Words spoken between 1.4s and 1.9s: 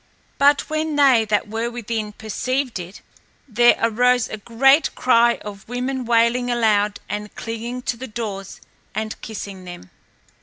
were